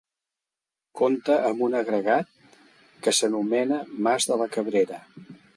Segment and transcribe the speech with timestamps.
[1.01, 2.33] Compta amb un agregat
[3.07, 5.03] que s'anomena Mas de la Cabrera.